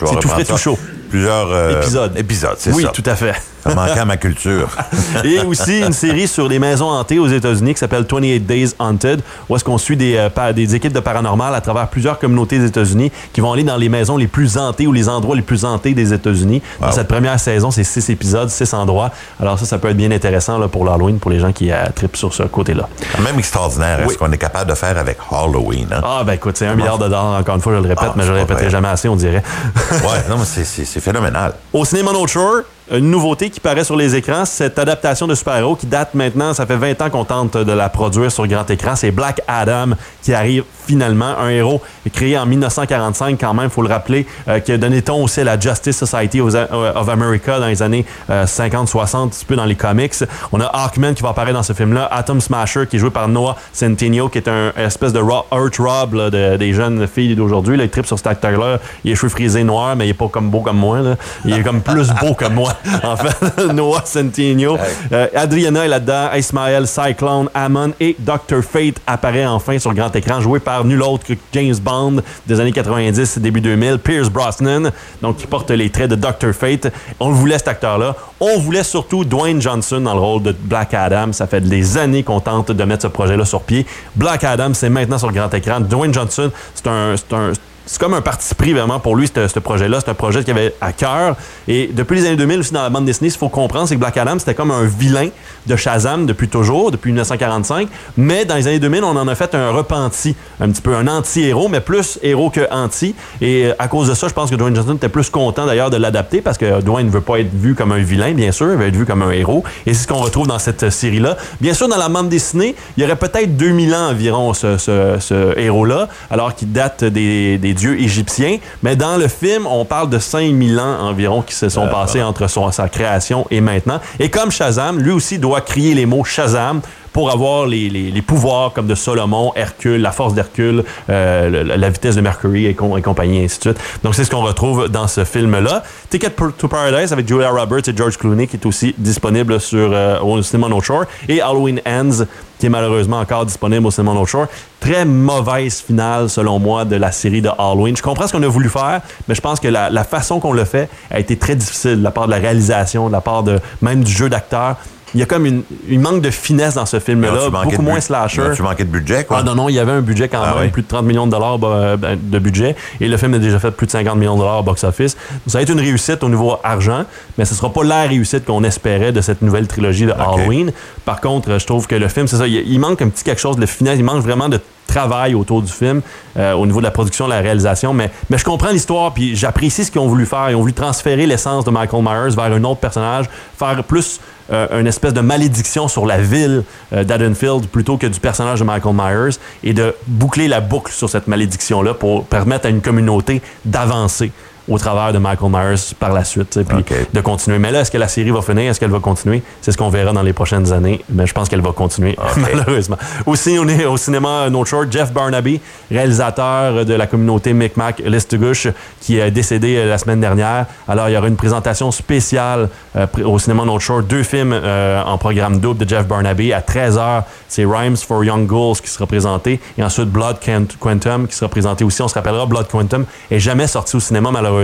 C'est 0.07 0.21
tout 0.21 0.29
frais, 0.29 0.45
tout 0.45 0.57
chaud. 0.57 0.79
Plusieurs 1.11 1.71
Épisodes. 1.83 2.13
Épisodes, 2.17 2.57
c'est 2.59 2.73
Oui, 2.73 2.83
ça. 2.85 2.89
tout 2.89 3.03
à 3.07 3.15
fait. 3.15 3.35
Ça 3.69 3.75
manquait 3.75 4.01
à 4.01 4.05
ma 4.05 4.17
culture. 4.17 4.69
Et 5.25 5.41
aussi 5.41 5.81
une 5.81 5.93
série 5.93 6.27
sur 6.29 6.49
les 6.49 6.59
maisons 6.59 6.89
hantées 6.89 7.19
aux 7.19 7.29
États-Unis 7.29 7.75
qui 7.75 7.81
s'appelle 7.81 8.07
28 8.11 8.41
Days 8.41 8.71
Haunted, 8.79 9.21
où 9.49 9.57
est-ce 9.57 9.65
qu'on 9.65 9.79
suit 9.79 9.97
des, 9.97 10.17
euh, 10.17 10.53
des 10.53 10.75
équipes 10.75 10.93
de 10.93 11.01
paranormal 11.01 11.55
à 11.55 11.61
travers 11.61 11.89
plusieurs 11.89 12.19
communautés 12.19 12.59
des 12.59 12.67
États-Unis 12.67 13.13
qui 13.33 13.41
vont 13.41 13.53
aller 13.53 13.65
dans 13.65 13.77
les 13.77 13.89
maisons 13.89 14.17
les 14.17 14.27
plus 14.27 14.57
hantées 14.59 14.87
ou 14.87 14.93
les 14.93 15.09
endroits 15.09 15.37
les 15.37 15.43
plus 15.43 15.65
hantés 15.65 15.95
des 15.95 16.13
États-Unis. 16.13 16.63
Dans 16.81 16.93
cette 16.93 17.09
première 17.09 17.39
saison, 17.41 17.71
c'est 17.71 17.85
six 17.85 18.09
épisodes, 18.11 18.49
six 18.51 18.73
endroits. 18.75 19.11
Alors 19.41 19.59
ça, 19.59 19.67
ça 19.67 19.79
peut 19.79 19.89
être 19.89 19.97
bien 19.97 20.11
intéressant 20.11 20.59
là, 20.59 20.69
pour 20.69 20.85
l'Halloween, 20.85 21.19
pour 21.19 21.31
les 21.31 21.39
gens 21.41 21.53
qui 21.53 21.71
euh, 21.71 21.77
trippent 21.95 22.17
sur 22.17 22.33
ce 22.35 22.45
côté-là. 22.45 22.89
Quand 23.15 23.23
même 23.23 23.39
extraordinaire. 23.39 23.99
Oui. 24.03 24.11
Est-ce 24.11 24.19
qu'on 24.19 24.33
est 24.33 24.39
capable 24.39 24.71
de 24.71 24.75
faire 24.75 24.97
avec 24.99 25.19
Halloween? 25.31 25.89
Hein? 25.93 26.01
Ah 26.05 26.23
ben 26.25 26.33
écoute, 26.35 26.57
c'est 26.57 26.67
un 26.67 26.75
milliard 26.75 26.99
de 26.99 27.05
dollars, 27.05 27.39
encore 27.41 27.55
une 27.57 27.61
fois, 27.61 27.73
je 27.75 27.79
le 27.83 27.89
répète, 27.89 28.09
Ah, 28.11 28.15
mais 28.17 28.25
je 28.25 28.33
le 28.33 28.39
répéterai 28.39 28.63
vrai. 28.65 28.71
jamais 28.71 28.89
assez, 28.89 29.09
on 29.09 29.17
dirait. 29.17 29.43
Ouais, 29.91 30.25
non, 30.31 30.37
mais 30.39 30.45
c'est- 30.45 31.01
phénoménal. 31.01 31.53
Au 31.73 31.85
cinéma 31.85 32.11
Shore, 32.27 32.63
une 32.91 33.11
nouveauté 33.11 33.51
qui 33.51 33.61
paraît 33.61 33.85
sur 33.85 33.97
les 33.97 34.17
écrans, 34.17 34.45
cette 34.45 34.79
adaptation 34.79 35.27
de 35.27 35.35
super-héros 35.35 35.77
qui 35.77 35.87
date 35.87 36.15
maintenant, 36.15 36.55
ça 36.55 36.67
fait 36.67 36.77
20 36.77 37.03
ans 37.03 37.11
qu'on 37.11 37.25
tente 37.25 37.57
de 37.57 37.73
la 37.73 37.89
produire 37.89 38.31
sur 38.33 38.47
grand 38.47 38.69
écran. 38.71 38.97
C'est 38.97 39.11
Black 39.11 39.41
Adam 39.47 39.89
qui 40.23 40.33
arrive 40.35 40.65
finalement, 40.87 41.37
un 41.39 41.51
héros 41.51 41.83
créé 42.13 42.39
en 42.39 42.47
1945 42.47 43.39
quand 43.39 43.53
même, 43.53 43.69
faut 43.69 43.83
le 43.83 43.89
rappeler, 43.89 44.27
euh, 44.49 44.61
qui 44.61 44.73
a 44.73 44.79
donné 44.79 45.03
ton 45.03 45.23
aussi 45.23 45.41
à 45.41 45.45
la 45.45 45.61
Justice 45.61 45.99
Society 45.99 46.41
euh, 46.41 46.93
of 46.95 47.09
America 47.09 47.61
dans 47.61 47.67
les 47.67 47.83
années 47.83 48.07
50-60, 48.31 49.17
un 49.17 49.29
petit 49.29 49.45
peu 49.45 49.57
dans 49.57 49.67
les 49.67 49.75
comics. 49.75 50.15
On 50.53 50.61
a 50.61 50.65
Hawkman 50.65 51.15
qui 51.15 51.23
va 51.23 51.31
apparaître 51.31 51.55
dans 51.55 51.63
ce 51.63 51.75
film-là, 51.75 52.09
Atom 52.11 52.41
Smasher 52.41 52.87
qui 52.87 52.97
est 52.97 52.99
joué 52.99 53.11
par 53.11 53.29
Noah 53.29 53.57
Centineo, 53.73 54.29
qui 54.29 54.39
est 54.39 54.49
un 54.49 54.73
espèce 54.77 55.13
de 55.13 55.21
Earth 55.21 55.77
Rob 55.79 56.31
des 56.31 56.73
jeunes 56.73 57.07
filles 57.07 57.35
d'aujourd'hui. 57.35 57.79
Il 57.79 57.91
trip 57.91 58.07
sur 58.07 58.19
cet 58.19 58.27
acteur-là. 58.27 58.79
Il 59.05 59.13
est 59.13 59.15
cheveux 59.15 59.29
frisés 59.29 59.65
noirs, 59.65 59.97
mais 59.97 60.07
il 60.07 60.11
est 60.11 60.15
pas 60.15 60.29
comme 60.29 60.51
beau 60.51 60.61
comme 60.61 60.79
moi. 60.79 61.01
Là. 61.01 61.17
Il 61.45 61.55
est 61.55 61.63
comme 61.63 61.81
plus 61.81 62.09
beau 62.21 62.35
que 62.35 62.47
moi, 62.49 62.73
en 63.03 63.17
fait. 63.17 63.67
Noah 63.73 64.05
Centineo. 64.05 64.77
Euh, 65.13 65.27
Adriana 65.35 65.85
est 65.85 65.89
là-dedans. 65.89 66.31
Ismael, 66.37 66.87
Cyclone, 66.87 67.49
Amon 67.55 67.93
et 68.01 68.17
Dr. 68.19 68.63
Fate 68.63 69.01
apparaît 69.07 69.47
enfin 69.47 69.79
sur 69.79 69.95
grand 69.95 70.15
écran, 70.15 70.41
joué 70.41 70.61
par 70.61 70.85
nul 70.85 71.03
autre 71.03 71.27
que 71.27 71.35
James 71.53 71.77
Bond 71.81 72.23
des 72.47 72.61
années 72.61 72.73
90, 72.73 73.39
début 73.39 73.61
2000. 73.61 73.99
Pierce 73.99 74.29
Brosnan, 74.29 74.91
donc 75.23 75.37
qui 75.37 75.47
porte 75.47 75.71
les 75.71 75.91
traits 75.91 76.11
de 76.11 76.17
Dr. 76.17 76.53
Fate. 76.53 76.93
On 77.21 77.29
le 77.29 77.35
voulait 77.35 77.59
cet 77.59 77.69
acteur-là. 77.69 78.15
On 78.41 78.59
voulait 78.59 78.85
surtout 78.85 79.25
Dwayne 79.25 79.61
Johnson 79.61 80.01
dans 80.01 80.15
le 80.15 80.21
rôle 80.21 80.43
de 80.43 80.53
Black 80.53 80.95
Adam. 80.95 81.33
Ça 81.33 81.47
fait 81.47 81.61
des 81.61 81.99
années 81.99 82.23
qu'on 82.23 82.41
tente 82.41 82.71
de 82.71 82.85
mettre 82.85 83.03
ce 83.03 83.09
projet-là 83.09 83.45
sur 83.45 83.63
pied. 83.63 83.87
Black 84.15 84.45
Adam, 84.45 84.75
c'est 84.75 84.91
maintenant 84.91 85.19
sur 85.19 85.33
grand 85.33 85.53
écran. 85.53 85.81
Dwayne 85.81 86.15
Johnson, 86.15 86.51
c'est 86.75 86.87
un, 86.87 87.15
un 87.33 87.53
c'est 87.89 87.99
comme 87.99 88.13
un 88.13 88.21
parti 88.21 88.55
pris 88.55 88.75
vraiment 88.75 89.01
pour 89.01 89.17
lui, 89.17 89.29
ce 89.35 89.59
projet-là. 89.59 90.01
C'est 90.05 90.11
un 90.11 90.15
projet 90.15 90.45
qu'il 90.45 90.53
avait 90.53 90.75
à 90.79 90.93
cœur. 90.93 91.37
Et 91.67 91.89
depuis 91.91 92.17
les 92.17 92.27
années 92.27 92.37
2000 92.37 92.61
aussi 92.61 92.73
dans 92.75 92.83
la 92.83 92.91
bande 92.91 93.07
dessinée, 93.07 93.31
ce 93.31 93.35
qu'il 93.35 93.41
faut 93.41 93.49
comprendre, 93.49 93.89
c'est 93.89 93.95
que 93.95 94.01
Black 94.01 94.19
Adam, 94.19 94.39
c'était 94.39 94.55
comme 94.55 94.71
un 94.71 94.85
vilain 94.85 95.29
de 95.67 95.75
Shazam 95.75 96.27
depuis 96.27 96.49
toujours, 96.49 96.91
depuis 96.91 97.13
1945. 97.13 97.89
Mais 98.19 98.45
dans 98.45 98.57
les 98.57 98.67
années 98.67 98.79
2000, 98.79 99.05
on 99.05 99.17
en 99.17 99.27
a 99.27 99.35
fait 99.35 99.55
un 99.55 99.71
repenti, 99.71 100.37
un 100.61 100.69
petit 100.69 100.83
peu 100.83 100.95
un 100.95 101.09
anti-héros, 101.09 101.69
mais 101.69 101.81
plus 101.81 102.19
héros 102.23 102.51
que 102.51 102.71
anti. 102.71 103.15
Et 103.41 103.69
euh, 103.69 103.75
à 103.79 103.89
cause 103.89 104.09
de 104.09 104.15
ça, 104.15 104.29
je 104.29 104.35
pense 104.35 104.51
que 104.51 104.57
Dwayne 104.57 104.77
Johnson 104.77 104.95
était 104.95 105.09
plus 105.09 105.31
content 105.31 105.65
d'ailleurs 105.65 105.89
de 105.89 105.97
l'adapter 105.97 106.43
parce 106.43 106.59
que 106.59 106.83
Dwayne 106.83 107.07
ne 107.07 107.13
veut 107.13 107.23
pas 107.23 107.41
être 107.41 107.55
vu 107.55 107.75
comme 107.75 107.93
un 107.93 108.03
vilain, 108.03 108.33
bien 108.33 108.53
sûr, 108.53 108.71
il 108.71 108.77
veut 108.77 108.89
être 108.89 108.97
vu 108.97 109.07
comme 109.07 109.23
un 109.23 109.31
héros. 109.31 109.65
Et 109.87 109.95
c'est 109.95 110.03
ce 110.03 110.09
qu'on 110.09 110.21
retrouve 110.21 110.47
dans 110.47 110.59
cette 110.59 110.91
série-là. 110.91 111.39
Bien 111.63 111.73
sûr, 111.73 111.89
dans 111.89 111.97
la 111.97 112.11
bande 112.11 112.29
dessinée, 112.29 112.75
il 112.99 113.03
y 113.03 113.07
aurait 113.07 113.17
peut-être 113.17 113.57
2000 113.57 113.95
ans 113.95 114.11
environ 114.11 114.53
ce, 114.53 115.59
héros-là, 115.59 116.09
alors 116.31 116.55
qu'il 116.55 116.71
date 116.71 117.03
des, 117.05 117.57
des 117.57 117.78
dieux 117.79 118.01
égyptiens. 118.01 118.59
Mais 118.83 118.97
dans 118.97 119.17
le 119.17 119.29
film, 119.29 119.67
on 119.67 119.85
parle 119.85 120.11
de 120.11 120.19
5000 120.19 120.79
ans 120.79 121.01
environ 121.01 121.43
qui 121.43 121.55
se 121.55 121.69
sont 121.69 121.87
euh, 121.87 121.91
passés 121.91 122.23
entre 122.23 122.49
son, 122.49 122.71
sa 122.73 122.89
création 122.89 123.47
et 123.51 123.61
maintenant. 123.61 124.01
Et 124.19 124.29
comme 124.29 124.51
Shazam, 124.51 124.99
lui 124.99 125.13
aussi 125.13 125.39
doit 125.39 125.61
crier 125.61 125.95
les 125.95 126.07
mots 126.07 126.25
Shazam 126.25 126.81
pour 127.13 127.31
avoir 127.31 127.67
les, 127.67 127.89
les, 127.89 128.23
pouvoirs 128.23 128.73
comme 128.73 128.87
de 128.87 128.95
Solomon, 128.95 129.53
Hercule, 129.55 130.01
la 130.01 130.13
force 130.13 130.35
d'Hercule, 130.35 130.85
euh, 131.09 131.77
la, 131.77 131.91
vitesse 131.91 132.17
de 132.17 132.21
Mercury 132.21 132.67
et, 132.67 132.75
compagnie, 132.75 133.41
et 133.41 133.45
ainsi 133.45 133.59
de 133.59 133.63
suite. 133.63 133.81
Donc, 134.03 134.15
c'est 134.15 134.25
ce 134.25 134.31
qu'on 134.31 134.43
retrouve 134.43 134.89
dans 134.89 135.09
ce 135.09 135.25
film-là. 135.25 135.83
Ticket 136.11 136.31
to 136.31 136.69
Paradise 136.69 137.13
avec 137.13 137.27
Julia 137.27 137.51
Roberts 137.51 137.89
et 137.89 137.97
George 137.97 138.17
Clooney 138.17 138.47
qui 138.47 138.57
est 138.57 138.67
aussi 138.67 138.95
disponible 138.99 139.61
sur, 139.61 139.91
euh, 139.93 140.21
au 140.21 140.43
cinéma 140.43 140.69
North 140.69 140.85
Shore. 140.85 141.05
Et 141.29 141.41
Halloween 141.41 141.81
Ends 141.87 142.25
qui 142.59 142.67
est 142.67 142.71
malheureusement 142.71 143.21
encore 143.21 143.47
disponible 143.47 143.87
au 143.87 143.91
cinéma 143.91 144.15
North 144.15 144.29
Shore. 144.29 144.47
Très 144.81 145.05
mauvaise 145.05 145.81
finale, 145.81 146.29
selon 146.29 146.59
moi, 146.59 146.85
de 146.85 146.97
la 146.97 147.13
série 147.13 147.41
de 147.41 147.51
Halloween. 147.57 147.97
Je 147.97 148.03
comprends 148.03 148.27
ce 148.27 148.33
qu'on 148.33 148.43
a 148.43 148.49
voulu 148.49 148.69
faire, 148.69 149.01
mais 149.29 149.35
je 149.35 149.41
pense 149.41 149.61
que 149.61 149.69
la, 149.69 150.05
façon 150.05 150.41
qu'on 150.41 150.53
le 150.53 150.65
fait 150.65 150.89
a 151.11 151.21
été 151.21 151.37
très 151.37 151.55
difficile 151.55 151.99
de 151.99 152.03
la 152.03 152.11
part 152.11 152.27
de 152.27 152.33
la 152.33 152.39
réalisation, 152.39 153.09
de 153.09 153.13
la 153.13 153.21
part 153.21 153.43
de 153.43 153.61
même 153.83 154.03
du 154.03 154.11
jeu 154.11 154.29
d'acteur 154.29 154.77
il 155.15 155.21
y 155.21 155.23
a 155.23 155.27
comme 155.27 155.47
une, 155.47 155.63
une, 155.89 156.01
manque 156.01 156.21
de 156.21 156.31
finesse 156.31 156.75
dans 156.75 156.87
ce 156.87 157.01
film-là, 157.01 157.51
beaucoup 157.51 157.83
moins 157.83 158.01
slasher. 158.01 158.51
Tu 158.55 158.63
manquais 158.63 158.85
de 158.85 158.91
budget, 158.91 159.25
quoi? 159.25 159.39
Ah 159.41 159.43
non, 159.43 159.55
non, 159.55 159.69
il 159.69 159.75
y 159.75 159.79
avait 159.79 159.93
un 159.93 160.01
budget 160.01 160.29
quand 160.29 160.41
ah 160.43 160.57
même, 160.61 160.71
plus 160.71 160.83
de 160.83 160.89
30 160.89 161.05
millions 161.05 161.27
de 161.27 161.33
dollars 161.33 161.59
bah, 161.59 161.97
ben, 161.97 162.19
de 162.21 162.39
budget, 162.39 162.77
et 163.01 163.09
le 163.09 163.17
film 163.17 163.35
a 163.35 163.39
déjà 163.39 163.59
fait 163.59 163.71
plus 163.71 163.87
de 163.87 163.93
50 163.93 164.17
millions 164.17 164.35
de 164.35 164.41
dollars 164.41 164.61
au 164.61 164.63
box-office. 164.63 165.17
Ça 165.47 165.59
a 165.59 165.63
été 165.63 165.73
une 165.73 165.81
réussite 165.81 166.23
au 166.23 166.29
niveau 166.29 166.57
argent, 166.63 167.05
mais 167.37 167.45
ce 167.45 167.55
sera 167.55 167.73
pas 167.73 167.85
la 167.85 168.03
réussite 168.03 168.45
qu'on 168.45 168.65
espérait 168.65 169.13
de 169.13 169.21
cette 169.21 169.43
nouvelle 169.43 169.67
trilogie 169.67 170.07
de 170.07 170.13
Halloween. 170.13 170.73
Par 171.05 171.21
contre, 171.21 171.59
je 171.59 171.67
trouve 171.67 171.87
que 171.87 171.95
le 171.95 172.09
film, 172.09 172.27
c'est 172.27 172.37
ça, 172.37 172.47
il, 172.47 172.79
manque 172.79 173.03
un 173.03 173.09
petit 173.09 173.25
quelque 173.25 173.41
chose 173.41 173.57
de 173.57 173.67
finesse, 173.67 173.99
il 173.99 174.05
manque 174.05 174.23
vraiment 174.23 174.49
de 174.49 174.61
travail 174.87 175.35
autour 175.35 175.63
du 175.63 175.71
film 175.71 176.01
euh, 176.37 176.55
au 176.55 176.67
niveau 176.67 176.81
de 176.81 176.85
la 176.85 176.91
production, 176.91 177.27
de 177.27 177.31
la 177.31 177.41
réalisation. 177.41 177.93
Mais, 177.93 178.11
mais 178.31 178.39
je 178.39 178.45
comprends 178.45 178.71
l'histoire, 178.71 179.13
puis 179.13 179.37
j'apprécie 179.37 179.85
ce 179.85 179.91
qu'ils 179.91 180.01
ont 180.01 180.09
voulu 180.09 180.27
faire. 180.27 180.51
Ils 180.51 180.57
ont 180.57 180.61
voulu 180.61 180.73
transférer 180.73 181.27
l'essence 181.27 181.65
de 181.65 181.71
Michael 181.71 182.03
Myers 182.03 182.35
vers 182.35 182.53
un 182.53 182.65
autre 182.65 182.81
personnage, 182.81 183.27
faire 183.57 183.85
plus 183.85 184.21
euh, 184.51 184.81
une 184.81 184.87
espèce 184.87 185.13
de 185.13 185.21
malédiction 185.21 185.89
sur 185.89 186.07
la 186.07 186.21
ville 186.21 186.65
euh, 186.93 187.05
d'Adenfield 187.05 187.67
plutôt 187.67 187.97
que 187.97 188.07
du 188.07 188.21
personnage 188.21 188.61
de 188.61 188.65
Michael 188.65 188.95
Myers 188.95 189.39
et 189.63 189.73
de 189.73 189.95
boucler 190.07 190.49
la 190.49 190.61
boucle 190.61 190.93
sur 190.93 191.09
cette 191.09 191.29
malédiction-là 191.29 191.95
pour 191.95 192.25
permettre 192.25 192.67
à 192.67 192.71
une 192.71 192.81
communauté 192.81 193.43
d'avancer 193.65 194.33
au 194.69 194.79
travers 194.79 195.13
de 195.13 195.19
Michael 195.19 195.51
Myers 195.51 195.95
par 195.99 196.13
la 196.13 196.25
suite, 196.25 196.61
puis 196.63 196.85
de 197.13 197.21
continuer. 197.21 197.59
Mais 197.59 197.71
là, 197.71 197.81
est-ce 197.81 197.91
que 197.91 197.99
la 197.99 198.09
série 198.09 198.31
va 198.31 198.43
finir? 198.43 198.71
Est-ce 198.71 198.79
qu'elle 198.79 198.91
va 198.91 199.01
continuer? 199.01 199.43
C'est 199.63 199.73
ce 199.73 199.79
qu'on 199.79 199.89
verra 199.89 200.13
dans 200.13 200.23
les 200.23 200.33
prochaines 200.33 200.73
années, 200.73 201.03
mais 201.09 201.27
je 201.27 201.33
pense 201.33 201.49
qu'elle 201.49 201.63
va 201.63 201.73
continuer, 201.73 202.17
malheureusement. 202.37 202.99
Aussi, 203.27 203.59
on 203.61 203.67
est 203.69 203.85
au 203.87 203.97
cinéma 203.97 204.51
No 204.51 204.65
Short, 204.65 204.91
Jeff 204.91 205.13
Barnaby, 205.13 205.61
réalisateur 205.91 206.85
de 206.85 206.95
la 206.95 207.07
communauté 207.07 207.53
Micmac 207.53 208.01
Listugouche, 208.05 208.69
qui 209.01 209.19
est 209.19 209.31
décédé 209.31 209.77
euh, 209.77 209.89
la 209.89 209.99
semaine 209.99 210.21
dernière. 210.21 210.67
Alors, 210.87 211.09
il 211.09 211.15
y 211.15 211.17
aura 211.17 211.29
une 211.29 211.37
présentation 211.37 211.91
spéciale 211.91 212.69
euh, 212.97 213.07
au 213.25 213.39
cinéma 213.39 213.65
No 213.65 213.79
Short, 213.79 214.07
deux 214.07 214.23
films 214.23 214.53
euh, 214.53 215.03
en 215.03 215.17
programme 215.19 215.59
double 215.59 215.85
de 215.85 215.89
Jeff 215.89 216.07
Barnaby. 216.07 216.53
À 216.53 216.61
13h, 216.61 217.23
c'est 217.49 217.65
Rhymes 217.65 217.97
for 217.97 218.25
Young 218.25 218.49
Girls 218.49 218.81
qui 218.83 218.91
sera 218.91 219.07
présenté, 219.07 219.61
et 219.79 219.83
ensuite 219.83 220.11
Blood 220.11 220.37
Quantum 220.79 221.27
qui 221.27 221.35
sera 221.35 221.49
présenté 221.49 221.85
aussi. 221.85 222.03
On 222.03 222.09
se 222.09 222.15
rappellera, 222.15 222.45
Blood 222.47 222.69
Quantum 222.69 223.05
est 223.31 223.39
jamais 223.39 223.67
sorti 223.67 223.97
au 223.97 224.01
cinéma, 224.01 224.31
malheureusement 224.31 224.58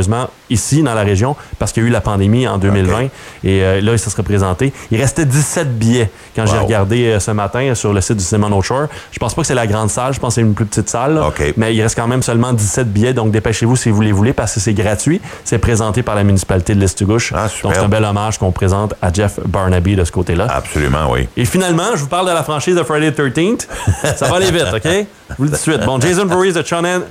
ici 0.51 0.83
dans 0.83 0.95
la 0.95 1.03
région 1.03 1.37
parce 1.59 1.73
qu'il 1.73 1.83
y 1.83 1.87
a 1.87 1.89
eu 1.89 1.93
la 1.93 2.01
pandémie 2.01 2.47
en 2.47 2.59
2020 2.59 3.03
et 3.03 3.11
euh, 3.45 3.81
là, 3.81 3.97
ça 3.99 4.11
serait 4.11 4.23
présenté. 4.23 4.73
Il 4.91 5.01
restait 5.01 5.25
17 5.25 5.79
billets 5.79 6.11
quand 6.37 6.47
j'ai 6.47 6.59
regardé 6.59 7.07
euh, 7.07 7.21
ce 7.21 7.31
matin 7.31 7.75
sur 7.75 7.93
le 7.93 8.01
site 8.01 8.17
du 8.17 8.25
cinéma 8.25 8.49
No 8.49 8.63
Shore. 8.63 8.87
Je 9.11 9.19
pense 9.19 9.35
pas 9.35 9.43
que 9.43 9.47
c'est 9.49 9.55
la 9.55 9.67
grande 9.67 9.91
salle, 9.91 10.13
je 10.13 10.21
pense 10.21 10.31
que 10.31 10.35
c'est 10.37 10.47
une 10.47 10.55
plus 10.55 10.67
petite 10.67 10.89
salle, 10.89 11.21
mais 11.57 11.75
il 11.75 11.83
reste 11.83 11.97
quand 11.97 12.07
même 12.07 12.23
seulement 12.23 12.53
17 12.53 12.93
billets, 12.93 13.15
donc 13.15 13.31
dépêchez-vous 13.31 13.77
si 13.77 13.91
vous 13.91 14.01
les 14.01 14.13
voulez 14.13 14.33
parce 14.33 14.55
que 14.55 14.61
c'est 14.61 14.75
gratuit. 14.75 15.21
C'est 15.45 15.59
présenté 15.59 16.03
par 16.03 16.15
la 16.15 16.25
municipalité 16.25 16.75
de 16.75 16.81
l'Estugouche. 16.81 17.33
Ah, 17.35 17.49
donc 17.63 17.75
c'est 17.75 17.81
un 17.81 17.89
bel 17.89 18.05
hommage 18.05 18.39
qu'on 18.39 18.53
présente 18.53 18.95
à 19.01 19.13
Jeff 19.13 19.41
Barnaby 19.47 19.97
de 19.97 20.05
ce 20.05 20.13
côté-là. 20.13 20.47
Absolument, 20.51 21.11
oui. 21.11 21.29
Et 21.37 21.45
finalement, 21.45 21.91
je 21.95 22.01
vous 22.01 22.09
parle 22.09 22.29
de 22.29 22.33
la 22.33 22.43
franchise 22.43 22.77
de 22.77 22.83
Friday 22.83 23.13
the 23.13 23.21
13th. 23.21 23.67
ça 24.17 24.29
va 24.29 24.37
aller 24.37 24.51
vite, 24.51 24.67
OK? 24.75 24.83
Je 24.85 25.35
vous 25.39 25.45
le 25.45 25.51
dis 25.51 25.57
tout 25.57 25.71
de 25.71 25.77
suite. 25.77 25.87
Bon, 25.87 26.01
Jason 26.01 26.27
Voorhees 26.27 26.53
de 26.53 26.63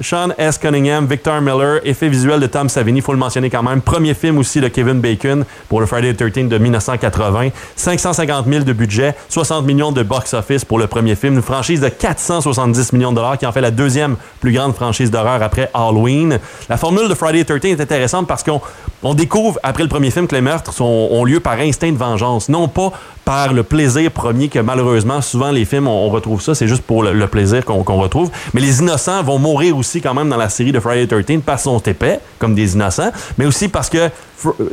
Sean, 0.02 0.30
S. 0.38 0.58
Cunningham, 0.58 1.08
Victor 1.08 1.42
Miller, 1.42 1.80
effet 1.84 2.10
visuel 2.10 2.40
de 2.40 2.48
Tom 2.48 2.70
Savini, 2.74 3.00
il 3.00 3.02
faut 3.02 3.12
le 3.12 3.20
mentionner 3.20 3.50
quand 3.50 3.64
même. 3.64 3.82
Premier 3.82 4.14
film 4.14 4.38
aussi 4.40 4.60
de 4.60 4.68
Kevin 4.68 5.00
Bacon 5.00 5.46
pour 5.70 5.80
le 5.80 5.86
Friday 5.86 6.14
the 6.14 6.32
13 6.32 6.48
de 6.48 6.58
1980. 6.58 7.50
550 7.76 8.48
000 8.48 8.64
de 8.64 8.74
budget, 8.74 9.16
60 9.30 9.66
millions 9.66 9.92
de 9.92 10.04
box-office 10.04 10.66
pour 10.66 10.80
le 10.80 10.88
premier 10.88 11.16
film. 11.16 11.36
Une 11.36 11.42
franchise 11.42 11.82
de 11.82 11.90
470 11.90 12.94
millions 12.94 13.12
de 13.12 13.18
dollars 13.18 13.38
qui 13.38 13.46
en 13.46 13.52
fait 13.52 13.62
la 13.62 13.72
deuxième 13.72 14.16
plus 14.42 14.52
grande 14.52 14.74
franchise 14.74 15.12
d'horreur 15.12 15.42
après 15.44 15.70
Halloween. 15.74 16.40
La 16.68 16.78
formule 16.78 17.08
de 17.08 17.14
Friday 17.14 17.44
the 17.44 17.60
13 17.60 17.80
est 17.80 17.82
intéressante 17.82 18.28
parce 18.28 18.44
qu'on 18.44 18.62
on 19.04 19.14
découvre 19.14 19.60
après 19.64 19.84
le 19.84 19.90
premier 19.90 20.12
film 20.12 20.28
que 20.28 20.36
les 20.36 20.42
meurtres 20.42 20.82
ont 20.82 21.24
lieu 21.24 21.40
par 21.40 21.60
instinct 21.60 21.92
de 21.92 21.98
vengeance, 21.98 22.50
non 22.50 22.68
pas 22.68 22.92
par 23.26 23.54
le 23.54 23.64
plaisir 23.64 24.12
premier 24.12 24.50
que 24.50 24.60
malheureusement, 24.60 25.22
souvent 25.22 25.52
les 25.52 25.66
films, 25.66 25.88
on, 25.88 26.10
retrouve 26.10 26.42
ça, 26.42 26.56
c'est 26.56 26.68
juste 26.68 26.84
pour 26.84 27.04
le, 27.04 27.28
plaisir 27.28 27.64
qu'on 27.64 27.82
retrouve. 27.84 28.30
Mais 28.54 28.62
les 28.62 28.80
innocents 28.80 29.24
vont 29.24 29.40
mourir 29.40 29.78
aussi 29.78 30.02
quand 30.02 30.14
même 30.14 30.30
dans 30.30 30.38
la 30.38 30.50
série 30.50 30.72
de 30.72 30.80
Friday 30.80 31.08
the 31.08 31.26
13 31.26 31.42
parce 31.46 31.64
qu'ils 31.64 31.72
sont 31.72 31.80
épais, 31.80 32.20
comme 32.40 32.54
des 32.54 32.63
innocents, 32.66 33.12
mais 33.38 33.46
aussi 33.46 33.68
parce 33.68 33.90
que 33.90 34.10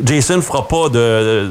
Jason 0.04 0.40
fera 0.42 0.66
pas 0.66 0.88
de, 0.88 1.49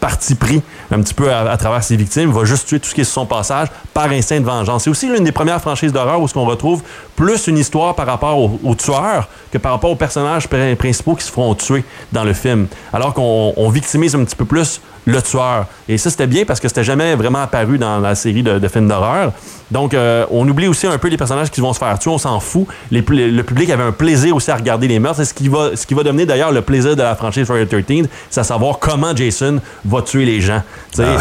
parti 0.00 0.34
pris 0.34 0.62
un 0.90 1.00
petit 1.00 1.14
peu 1.14 1.32
à, 1.32 1.56
travers 1.56 1.82
ses 1.82 1.96
victimes. 1.96 2.30
Il 2.30 2.34
va 2.34 2.44
juste 2.44 2.66
tuer 2.66 2.80
tout 2.80 2.88
ce 2.88 2.94
qui 2.94 3.02
est 3.02 3.04
sur 3.04 3.14
son 3.14 3.26
passage 3.26 3.68
par 3.92 4.10
instinct 4.10 4.40
de 4.40 4.46
vengeance. 4.46 4.84
C'est 4.84 4.90
aussi 4.90 5.08
l'une 5.08 5.24
des 5.24 5.32
premières 5.32 5.60
franchises 5.60 5.92
d'horreur 5.92 6.20
où 6.20 6.28
ce 6.28 6.34
qu'on 6.34 6.46
retrouve 6.46 6.82
plus 7.16 7.46
une 7.48 7.58
histoire 7.58 7.94
par 7.94 8.06
rapport 8.06 8.38
aux, 8.38 8.74
tueurs 8.74 9.28
que 9.52 9.58
par 9.58 9.72
rapport 9.72 9.90
aux 9.90 9.96
personnages 9.96 10.48
principaux 10.48 11.14
qui 11.14 11.24
se 11.24 11.30
feront 11.30 11.54
tuer 11.54 11.84
dans 12.12 12.24
le 12.24 12.32
film. 12.32 12.66
Alors 12.92 13.12
qu'on 13.14 13.70
victimise 13.70 14.14
un 14.14 14.24
petit 14.24 14.36
peu 14.36 14.44
plus 14.44 14.80
le 15.10 15.22
tueur. 15.22 15.66
Et 15.88 15.98
ça, 15.98 16.10
c'était 16.10 16.26
bien 16.26 16.44
parce 16.44 16.60
que 16.60 16.68
c'était 16.68 16.84
jamais 16.84 17.14
vraiment 17.14 17.42
apparu 17.42 17.78
dans 17.78 17.98
la 17.98 18.14
série 18.14 18.42
de, 18.42 18.68
films 18.68 18.88
d'horreur. 18.88 19.32
Donc, 19.70 19.94
euh, 19.94 20.26
on 20.30 20.48
oublie 20.48 20.68
aussi 20.68 20.86
un 20.86 20.98
peu 20.98 21.08
les 21.08 21.16
personnages 21.16 21.50
qui 21.50 21.60
vont 21.60 21.72
se 21.72 21.78
faire 21.78 21.98
tuer, 21.98 22.10
on 22.10 22.18
s'en 22.18 22.40
fout. 22.40 22.66
le 22.90 23.42
public 23.42 23.70
avait 23.70 23.84
un 23.84 23.92
plaisir 23.92 24.34
aussi 24.34 24.50
à 24.50 24.56
regarder 24.56 24.88
les 24.88 24.98
meurtres. 24.98 25.18
C'est 25.18 25.26
ce 25.26 25.34
qui 25.34 25.48
va, 25.48 25.76
ce 25.76 25.86
qui 25.86 25.94
va 25.94 26.02
devenir 26.02 26.26
d'ailleurs 26.26 26.52
le 26.52 26.62
plaisir 26.62 26.96
de 26.96 27.02
la 27.02 27.14
franchise 27.14 27.46
Friday 27.46 27.82
13, 27.82 28.08
c'est 28.30 28.40
à 28.40 28.44
savoir 28.44 28.78
comment 28.78 29.14
Jason 29.14 29.60
va 29.84 30.02
tuer 30.02 30.24
les 30.24 30.40
gens. 30.40 30.62
Ah. 30.98 31.16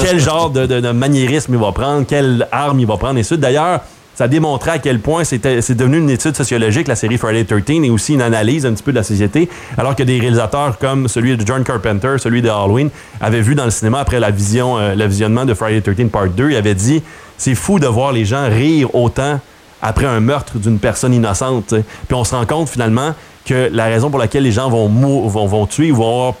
quel 0.00 0.20
genre 0.20 0.50
de, 0.50 0.92
maniérisme 0.92 1.54
il 1.54 1.60
va 1.60 1.72
prendre, 1.72 2.06
quelle 2.06 2.46
arme 2.52 2.80
il 2.80 2.86
va 2.86 2.96
prendre 2.96 3.18
et 3.18 3.36
D'ailleurs, 3.36 3.80
ça 4.20 4.28
démontrait 4.28 4.72
à 4.72 4.78
quel 4.78 5.00
point 5.00 5.24
c'est 5.24 5.38
devenu 5.74 5.96
une 5.96 6.10
étude 6.10 6.36
sociologique, 6.36 6.88
la 6.88 6.94
série 6.94 7.16
Friday 7.16 7.44
13, 7.44 7.84
et 7.84 7.88
aussi 7.88 8.12
une 8.12 8.20
analyse 8.20 8.66
un 8.66 8.74
petit 8.74 8.82
peu 8.82 8.92
de 8.92 8.98
la 8.98 9.02
société, 9.02 9.48
alors 9.78 9.96
que 9.96 10.02
des 10.02 10.20
réalisateurs 10.20 10.76
comme 10.76 11.08
celui 11.08 11.38
de 11.38 11.46
John 11.46 11.64
Carpenter, 11.64 12.16
celui 12.18 12.42
de 12.42 12.50
Halloween, 12.50 12.90
avaient 13.22 13.40
vu 13.40 13.54
dans 13.54 13.64
le 13.64 13.70
cinéma 13.70 14.00
après 14.00 14.20
la 14.20 14.30
vision, 14.30 14.76
euh, 14.76 14.94
le 14.94 15.06
visionnement 15.06 15.46
de 15.46 15.54
Friday 15.54 15.80
13 15.80 16.10
Part 16.10 16.28
2, 16.28 16.50
il 16.50 16.56
avait 16.56 16.74
dit 16.74 17.02
c'est 17.38 17.54
fou 17.54 17.78
de 17.78 17.86
voir 17.86 18.12
les 18.12 18.26
gens 18.26 18.46
rire 18.46 18.94
autant 18.94 19.40
après 19.80 20.04
un 20.04 20.20
meurtre 20.20 20.58
d'une 20.58 20.78
personne 20.78 21.14
innocente. 21.14 21.72
Puis 22.06 22.14
on 22.14 22.24
se 22.24 22.34
rend 22.34 22.44
compte 22.44 22.68
finalement 22.68 23.14
que 23.46 23.70
la 23.72 23.86
raison 23.86 24.10
pour 24.10 24.18
laquelle 24.18 24.42
les 24.42 24.52
gens 24.52 24.68
vont, 24.68 24.86
vont, 24.86 25.46
vont 25.46 25.64
tuer, 25.64 25.92
vont 25.92 26.06
avoir 26.06 26.34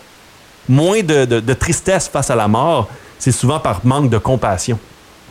moins 0.68 1.00
de 1.02 1.54
tristesse 1.54 2.08
face 2.08 2.28
à 2.28 2.36
la 2.36 2.46
mort, 2.46 2.90
c'est 3.18 3.32
souvent 3.32 3.58
par 3.58 3.80
manque 3.84 4.10
de 4.10 4.18
compassion 4.18 4.78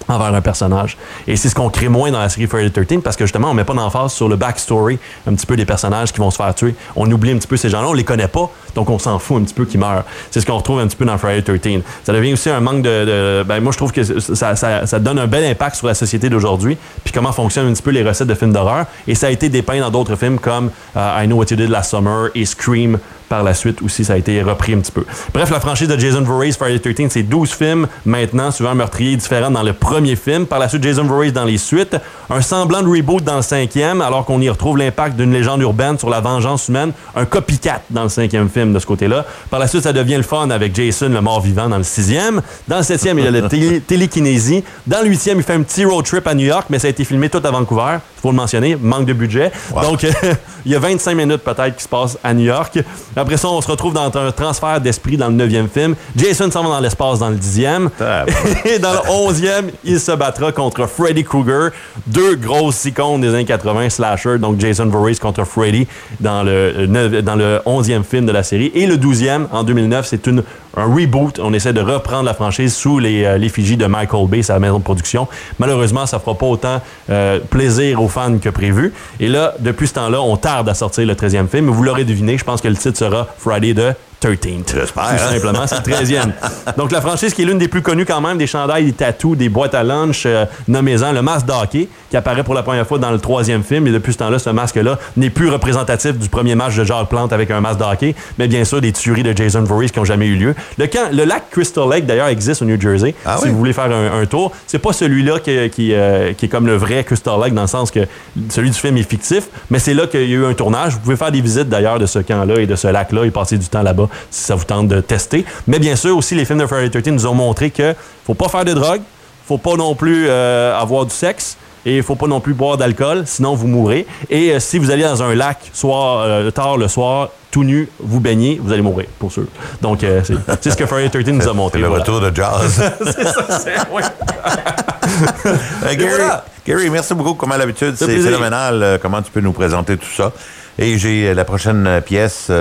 envers 0.10 0.34
un 0.34 0.42
personnage. 0.42 0.98
Et 1.28 1.36
c'est 1.36 1.50
ce 1.50 1.56
qu'on 1.56 1.70
crée 1.70 1.88
moins 1.88 2.12
dans 2.12 2.20
la 2.20 2.30
série 2.30 2.48
Friday 2.48 2.70
13 2.70 3.02
parce 3.04 3.16
que 3.16 3.26
justement, 3.26 3.52
on 3.52 3.54
met 3.54 3.64
pas 3.64 3.74
d'emphase 3.74 4.14
sur 4.14 4.28
le 4.28 4.36
backstory 4.36 5.00
un 5.28 5.34
petit 5.34 5.46
peu 5.46 5.56
des 5.56 5.66
personnages 5.66 6.12
qui 6.12 6.20
vont 6.20 6.32
se 6.32 6.38
faire 6.38 6.54
tuer. 6.54 6.76
On 6.96 7.10
oublie 7.12 7.32
un 7.32 7.38
petit 7.38 7.48
peu 7.48 7.58
ces 7.58 7.70
gens-là, 7.70 7.88
on 7.88 7.94
les 7.94 8.04
connaît 8.04 8.28
pas, 8.28 8.50
donc 8.76 8.90
on 8.90 9.00
s'en 9.00 9.20
fout 9.20 9.42
un 9.42 9.46
petit 9.46 9.54
peu 9.54 9.66
qu'ils 9.66 9.80
meurent. 9.80 10.04
C'est 10.32 10.42
ce 10.42 10.46
qu'on 10.46 10.58
retrouve 10.58 10.80
un 10.80 10.88
petit 10.88 10.98
peu 10.98 11.06
dans 11.06 11.18
Friday 11.18 11.42
13. 11.42 11.82
Ça 12.04 12.14
devient 12.14 12.34
aussi 12.34 12.50
un 12.50 12.60
manque 12.60 12.82
de... 12.82 13.44
ben, 13.44 13.60
moi, 13.62 13.72
je 13.72 13.78
trouve 13.78 13.92
que 13.92 14.04
ça, 14.04 14.56
ça, 14.56 14.86
ça, 14.86 15.00
donne 15.00 15.20
un 15.20 15.28
bel 15.28 15.44
impact 15.46 15.76
sur 15.76 15.88
la 15.88 15.94
société 15.94 16.30
d'aujourd'hui, 16.30 16.78
puis 17.04 17.14
comment 17.14 17.32
fonctionnent 17.32 17.68
un 17.68 17.74
petit 17.74 17.84
peu 17.84 17.92
les 17.92 18.04
recettes 18.04 18.28
de 18.28 18.34
films 18.34 18.54
d'horreur. 18.54 18.86
Et 19.08 19.16
ça 19.16 19.28
a 19.28 19.30
été 19.30 19.50
dépeint 19.50 19.80
dans 19.80 19.90
d'autres 19.90 20.16
films 20.16 20.40
comme 20.40 20.72
euh, 20.96 21.22
I 21.24 21.28
Know 21.28 21.38
What 21.38 21.46
You 21.52 21.58
Did 21.58 21.70
Last 21.70 21.92
Summer 21.92 22.30
et 22.36 22.46
Scream 22.46 22.98
par 23.30 23.44
la 23.44 23.54
suite 23.54 23.82
aussi, 23.82 24.04
ça 24.04 24.14
a 24.14 24.18
été 24.18 24.42
repris 24.42 24.74
un 24.74 24.80
petit 24.80 24.92
peu. 24.92 25.06
Bref, 25.34 25.52
la 25.52 25.60
franchise 25.60 25.88
de 25.88 25.98
Jason 25.98 26.22
Voorhees, 26.24 26.54
Friday 26.54 26.80
13, 26.80 27.10
c'est 27.10 27.24
12 27.24 27.52
films 27.52 27.88
maintenant, 28.06 28.52
suivant 28.52 28.72
un 28.72 28.76
meurtrier 28.76 29.16
différent 29.16 29.52
dans 29.52 29.64
le 29.64 29.74
premier 29.74 30.16
film. 30.16 30.48
Par 30.48 30.60
la 30.60 30.68
suite, 30.68 30.84
Jason 30.84 31.04
Voorhees 31.04 31.32
dans 31.32 31.46
les 31.46 31.58
suites. 31.58 31.96
Un 32.30 32.42
semblant 32.42 32.82
de 32.82 32.88
reboot 32.88 33.24
dans 33.24 33.38
le 33.38 33.42
cinquième, 33.42 34.02
alors 34.02 34.26
qu'on 34.26 34.42
y 34.42 34.50
retrouve 34.50 34.78
l'impact 34.78 35.16
d'une 35.16 35.32
légende 35.32 35.62
urbaine 35.62 35.98
sur 35.98 36.10
la 36.10 36.20
vengeance 36.20 36.68
humaine. 36.68 36.92
Un 37.16 37.26
copycat 37.26 37.82
dans 37.90 38.04
le 38.04 38.10
cinquième 38.10 38.50
film 38.50 38.74
de 38.74 38.80
ce 38.80 38.86
côté-là. 38.86 39.26
Par 39.50 39.60
la 39.60 39.68
suite, 39.68 39.84
ça 39.84 39.94
devient 39.94 40.18
le 40.18 40.24
fun 40.24 40.50
avec 40.50 40.76
Jason, 40.76 41.10
le 41.10 41.22
mort-vivant, 41.22 41.70
dans 41.70 41.78
le 41.78 41.84
sixième. 41.84 42.42
Dans 42.68 42.78
le 42.78 42.84
septième, 42.84 43.20
il 43.20 43.26
y 43.26 43.28
a 43.28 43.32
le 43.32 43.48
télékinésie. 43.88 44.64
Dans 44.88 45.02
le 45.02 45.10
huitième, 45.10 45.38
il 45.38 45.44
fait 45.44 45.54
un 45.54 45.62
petit 45.62 45.86
road 45.86 46.06
trip 46.06 46.26
à 46.28 46.34
New 46.34 46.46
York, 46.46 46.66
mais 46.70 46.80
ça 46.80 46.88
a 46.88 46.90
été 46.90 47.04
filmé 47.04 47.30
tout 47.30 47.42
à 47.44 47.52
Vancouver. 47.52 47.98
Il 48.18 48.22
faut 48.22 48.32
le 48.32 48.38
mentionner, 48.38 48.76
manque 48.76 49.06
de 49.06 49.14
budget. 49.14 49.52
Donc, 49.82 50.04
il 50.66 50.72
y 50.72 50.76
a 50.76 50.80
25 50.80 51.16
minutes 51.16 51.42
peut-être 51.44 51.76
qui 51.76 51.84
se 51.84 51.88
passent 51.88 52.18
à 52.24 52.34
New 52.34 52.46
York. 52.46 52.80
Après 53.20 53.36
ça, 53.36 53.50
on 53.50 53.60
se 53.60 53.68
retrouve 53.68 53.94
dans 53.94 54.06
un 54.06 54.32
transfert 54.32 54.80
d'esprit 54.80 55.18
dans 55.18 55.28
le 55.28 55.34
neuvième 55.34 55.68
film. 55.68 55.96
Jason 56.16 56.50
s'en 56.50 56.64
va 56.64 56.70
dans 56.70 56.80
l'espace 56.80 57.20
dans 57.20 57.30
le 57.30 57.36
dixième. 57.36 57.90
Et 58.66 58.80
dans 58.80 58.94
le 58.94 59.10
onzième, 59.10 59.72
il 59.84 60.00
se 60.00 60.14
battra 60.14 60.54
contre 60.54 60.88
Freddy 60.88 61.26
Krueger, 61.26 61.72
deux 62.08 62.36
grosses 62.36 62.86
icônes 62.86 63.20
des 63.20 63.30
années 63.30 63.46
80 63.46 63.90
slasher, 63.90 64.38
donc 64.38 64.60
Jason 64.60 64.86
Voorhees 64.86 65.20
contre 65.20 65.44
Freddy 65.44 65.86
dans 66.22 66.44
le, 66.44 66.88
dans 67.22 67.36
le 67.36 67.60
onzième 67.66 68.06
film 68.06 68.26
de 68.26 68.32
la 68.32 68.44
série. 68.44 68.72
Et 68.74 68.88
le 68.88 68.96
douzième, 68.96 69.48
en 69.52 69.64
2009, 69.64 70.08
c'est 70.08 70.26
une 70.28 70.44
un 70.80 70.94
reboot. 70.94 71.40
On 71.40 71.54
essaie 71.54 71.74
de 71.74 71.82
reprendre 71.82 72.24
la 72.24 72.34
franchise 72.34 72.76
sous 72.76 73.00
euh, 73.00 73.38
l'effigie 73.38 73.78
de 73.78 73.86
Michael 73.86 74.28
Bay, 74.28 74.42
sa 74.42 74.60
maison 74.60 74.80
de 74.80 74.84
production. 74.84 75.28
Malheureusement, 75.60 76.06
ça 76.06 76.20
fera 76.20 76.38
pas 76.38 76.46
autant 76.46 76.82
euh, 77.10 77.40
plaisir 77.40 78.02
aux 78.02 78.08
fans 78.08 78.38
que 78.38 78.50
prévu. 78.50 78.94
Et 79.20 79.28
là, 79.28 79.54
depuis 79.60 79.88
ce 79.88 79.94
temps-là, 79.96 80.22
on 80.22 80.38
tarde 80.38 80.70
à 80.70 80.74
sortir 80.74 81.06
le 81.06 81.14
13e 81.14 81.48
film. 81.48 81.70
Vous 81.70 81.84
l'aurez 81.84 82.06
deviné, 82.06 82.38
je 82.38 82.44
pense 82.44 82.62
que 82.62 82.68
le 82.68 82.76
titre 82.76 82.98
sera 82.98 83.28
Friday 83.38 83.74
the 83.74 83.96
13th. 84.22 84.74
J'espère. 84.74 85.04
Tout 85.04 85.10
hein? 85.14 85.34
simplement, 85.34 85.68
c'est 85.68 85.88
le 85.88 85.94
13e. 85.94 86.32
Donc, 86.78 86.92
la 86.92 87.02
franchise 87.02 87.34
qui 87.34 87.44
est 87.44 87.46
l'une 87.46 87.58
des 87.58 87.68
plus 87.68 87.82
connues 87.82 88.06
quand 88.06 88.22
même, 88.22 88.38
des 88.38 88.48
chandails, 88.48 88.86
des 88.86 88.94
tatous, 88.94 89.38
des 89.38 89.50
boîtes 89.50 89.74
à 89.74 89.84
lunch, 89.84 90.24
euh, 90.26 90.46
nommez-en 90.68 91.12
le 91.12 91.22
masque 91.22 91.46
d'hockey, 91.46 91.88
qui 92.10 92.18
apparaît 92.18 92.44
pour 92.44 92.54
la 92.54 92.64
première 92.64 92.86
fois 92.86 92.98
dans 92.98 93.12
le 93.12 93.20
troisième 93.20 93.64
film. 93.64 93.88
Et 93.88 93.92
depuis 93.92 94.14
ce 94.14 94.18
temps-là, 94.20 94.40
ce 94.40 94.50
masque-là 94.50 95.00
n'est 95.16 95.30
plus 95.30 95.50
représentatif 95.50 96.18
du 96.18 96.28
premier 96.30 96.56
match 96.56 96.76
de 96.76 96.84
Jacques 96.84 97.10
Plante 97.10 97.34
avec 97.34 97.52
un 97.52 97.62
masque 97.62 97.80
d'hockey, 97.80 98.16
mais 98.38 98.48
bien 98.48 98.66
sûr 98.66 98.82
des 98.82 98.92
tueries 98.92 99.24
de 99.24 99.36
Jason 99.36 99.64
Voorhees 99.64 99.90
qui 99.90 100.00
n'ont 100.00 100.06
jamais 100.06 100.28
eu 100.28 100.36
lieu. 100.36 100.56
Le, 100.78 100.88
camp, 100.88 101.10
le 101.12 101.24
lac 101.24 101.50
Crystal 101.52 101.90
Lake, 101.90 102.06
d'ailleurs, 102.06 102.28
existe 102.28 102.62
au 102.62 102.66
New 102.66 102.80
Jersey. 102.80 103.16
Ah 103.26 103.38
si 103.42 103.50
vous 103.50 103.58
voulez 103.58 103.74
faire 103.74 103.90
un, 103.90 104.26
tour, 104.26 104.52
c'est 104.68 104.80
pas 104.80 104.94
celui-là 104.94 105.40
qui, 105.40 105.70
qui, 105.70 105.94
euh, 105.94 106.34
qui, 106.34 106.46
est 106.46 106.50
comme 106.50 106.68
le 106.68 106.76
vrai 106.76 107.04
Crystal 107.04 107.40
Lake, 107.40 107.54
dans 107.54 107.62
le 107.62 107.68
sens 107.68 107.90
que 107.90 108.02
celui 108.50 108.70
du 108.70 108.78
film 108.78 108.98
est 108.98 109.10
fictif, 109.10 109.46
mais 109.70 109.80
c'est 109.80 109.94
là 109.94 110.08
qu'il 110.08 110.30
y 110.30 110.34
a 110.34 110.38
eu 110.38 110.46
un 110.46 110.54
tournage. 110.54 110.94
Vous 110.94 111.00
pouvez 111.00 111.16
faire 111.16 111.32
des 111.32 111.42
visites 111.42 111.70
d'ailleurs 111.70 112.00
de 112.00 112.06
ce 112.06 112.20
camp-là 112.20 112.60
et 112.60 112.68
de 112.68 112.76
ce 112.76 112.88
lac-là 112.88 113.24
et 113.24 113.32
passer 113.32 113.58
du 113.58 113.68
temps 113.68 113.82
là-bas 113.82 114.09
si 114.32 114.44
ça 114.44 114.56
vous 114.56 114.66
tente 114.66 114.88
de 114.88 115.02
tester. 115.02 115.46
Mais 115.68 115.80
bien 115.80 115.96
sûr, 115.96 116.18
aussi, 116.18 116.36
les 116.36 116.46
films 116.46 116.60
de 116.60 116.68
Friday 116.68 116.90
13 116.90 117.14
nous 117.14 117.28
ont 117.28 117.36
montré 117.36 117.72
que 117.72 117.94
faut 118.26 118.34
pas 118.34 118.50
faire 118.50 118.66
de 118.66 118.74
drogue, 118.74 119.02
faut 119.50 119.58
pas 119.58 119.76
non 119.76 119.96
plus 119.96 120.28
euh, 120.28 120.80
avoir 120.80 121.06
du 121.06 121.14
sexe. 121.14 121.58
Et 121.86 121.98
il 121.98 122.04
faut 122.04 122.16
pas 122.16 122.28
non 122.28 122.42
plus 122.42 122.54
boire 122.54 122.78
d'alcool, 122.78 123.24
sinon 123.26 123.56
vous 123.56 123.66
mourrez. 123.66 124.06
Et 124.30 124.52
euh, 124.52 124.60
si 124.60 124.78
vous 124.78 124.92
allez 124.92 125.04
dans 125.04 125.24
un 125.24 125.34
lac 125.34 125.58
soir, 125.74 126.20
euh, 126.20 126.52
tard 126.52 126.76
le 126.78 126.90
soir, 126.90 127.30
tout 127.50 127.64
nu, 127.64 127.88
vous 128.00 128.20
baignez, 128.20 128.60
vous 128.62 128.74
allez 128.74 128.82
mourir, 128.82 129.08
pour 129.18 129.32
sûr. 129.32 129.46
Donc, 129.82 130.02
c'est 130.02 130.70
ce 130.70 130.76
que 130.76 130.86
Friday 130.86 131.10
13 131.10 131.26
nous 131.34 131.48
a 131.48 131.54
montré. 131.54 131.80
Le 131.80 131.88
retour 131.88 132.20
de 132.20 132.36
jazz. 132.36 132.84
c'est 133.06 133.24
ça, 133.24 133.60
c'est... 133.60 133.76
Gary, 135.98 136.24
Gary, 136.68 136.90
merci 136.90 137.14
beaucoup. 137.16 137.34
Comme 137.34 137.54
à 137.54 137.58
l'habitude, 137.58 137.96
c'est 137.96 138.20
phénoménal 138.20 139.00
comment 139.02 139.22
tu 139.22 139.32
peux 139.32 139.42
nous 139.42 139.54
présenter 139.54 139.96
tout 139.98 140.12
ça. 140.16 140.32
Et 140.78 141.00
j'ai 141.00 141.34
la 141.34 141.46
prochaine 141.46 142.02
pièce... 142.06 142.52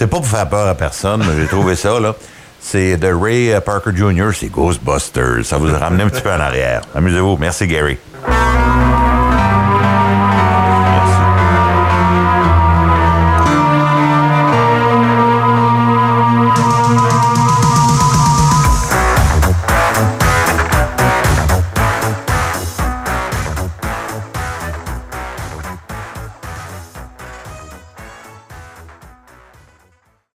C'est 0.00 0.06
pas 0.06 0.16
pour 0.16 0.26
faire 0.26 0.48
peur 0.48 0.66
à 0.66 0.74
personne, 0.74 1.22
mais 1.28 1.38
j'ai 1.38 1.46
trouvé 1.46 1.76
ça, 1.76 2.00
là. 2.00 2.14
C'est 2.58 2.96
de 2.96 3.12
Ray 3.12 3.54
Parker 3.60 3.90
Jr., 3.94 4.30
c'est 4.34 4.46
Ghostbusters. 4.46 5.44
Ça 5.44 5.58
vous 5.58 5.68
a 5.74 5.76
ramené 5.76 6.04
un 6.04 6.08
petit 6.08 6.22
peu 6.22 6.32
en 6.32 6.40
arrière. 6.40 6.80
Amusez-vous. 6.94 7.36
Merci, 7.36 7.66
Gary. 7.66 7.98